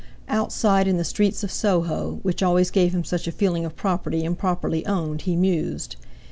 [0.27, 4.23] Outside in the streets of Soho, which always gave him such a feeling of property
[4.23, 5.95] improperly owned, he mused.